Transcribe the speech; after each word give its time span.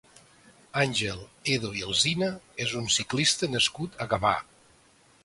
Àngel 0.83 1.19
Edo 1.55 1.69
i 1.81 1.85
Alsina 1.89 2.29
és 2.65 2.73
un 2.81 2.89
ciclista 2.97 3.51
nascut 3.57 4.03
a 4.07 4.09
Gavà. 4.15 4.37